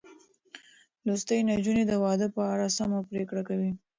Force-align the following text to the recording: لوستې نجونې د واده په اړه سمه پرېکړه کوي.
لوستې 1.05 1.35
نجونې 1.49 1.83
د 1.87 1.93
واده 2.03 2.27
په 2.35 2.41
اړه 2.53 2.67
سمه 2.77 2.99
پرېکړه 3.09 3.41
کوي. 3.49 3.71